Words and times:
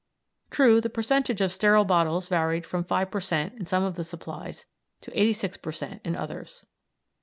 True, 0.49 0.81
the 0.81 0.89
percentage 0.89 1.41
of 1.41 1.51
sterile 1.51 1.85
bottles 1.85 2.27
varied 2.27 2.65
from 2.65 2.83
5 2.83 3.11
per 3.11 3.19
cent. 3.19 3.53
in 3.59 3.67
some 3.67 3.83
of 3.83 3.97
the 3.97 4.03
supplies 4.03 4.65
to 5.01 5.11
86 5.15 5.57
per 5.57 5.71
cent. 5.71 6.01
in 6.03 6.15
others. 6.15 6.65